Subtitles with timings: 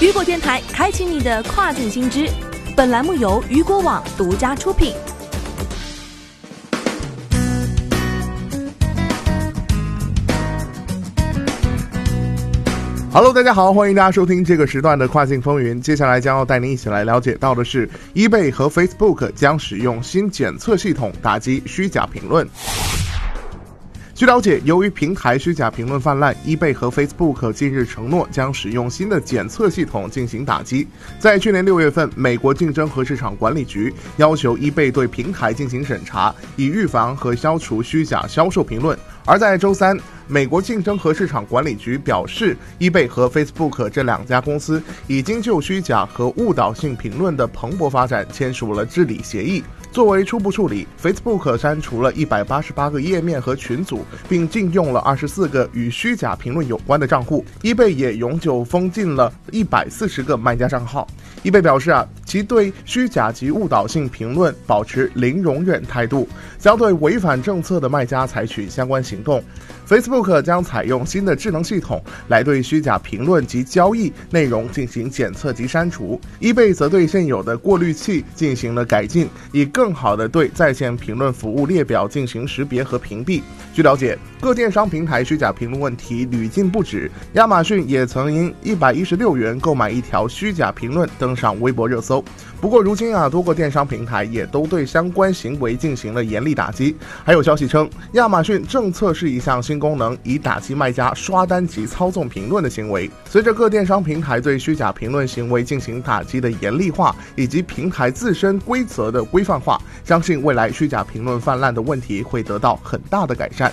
[0.00, 2.26] 雨果电台开启你的跨境新知。
[2.74, 4.94] 本栏目由雨果网独家出品。
[13.12, 15.78] Hello，大家好，欢迎大家收听这个时段的跨境风云。
[15.78, 22.48] 接下来将要带您一起来了解到的是，eBay 和 Facebook 将使用新检测系统打击虚假评论。
[24.20, 30.86] 据了解，由于平台虚假评论泛滥，eBay 和 Facebook 近日承诺将使用新的检测系统进行打击。
[31.18, 38.94] 在去年六月份，美国竞争和市场管理局要求 eBay 对平台进行审查，以预防和消除虚假销售评论。
[39.26, 49.62] 而在周三，美国竞争和市场管理局表示，eBay 和 Facebook 这两家公司已经就虚假和误导性评论的蓬勃发展签署了治理协议。
[49.92, 57.44] 作为初步处理，Facebook 删除了一百八十八个页面和群组，并禁用了二十四个与虚假评论有关的账户。
[57.62, 61.06] eBay 也永久封禁了一百四十个卖家账号。
[61.42, 66.28] eBay 表示啊，其对虚假及误导性评论保持零容忍态度，
[66.60, 69.42] 将对违反政策的卖家采取相关行动。
[69.88, 76.20] Facebook 将采用新的智能系统来对虚假评论及交易内容进行检测及删除。
[76.40, 83.42] eBay 则对现有的过滤器进行了改进，以更好地对在线评论服务列表进行识别和屏蔽。
[83.74, 92.19] 据了解，各电商平台虚假评论问题屡禁不止，亚马逊也曾因一百一十六元购买一条虚假评论登上微博热搜。
[92.60, 96.94] 不过，如今啊，多个电商平台也都对相关行为进行了严厉打击。
[97.24, 103.10] 还有消息称，亚马逊正测试一项新功能，以打击卖家刷单及操纵评论的行为。
[103.24, 113.72] 随着各电商平台对虚假评论行为进行打击的严厉化，以及平台自身规则的规范化，相信未来虚假评论泛滥的问题会得到很大的改善。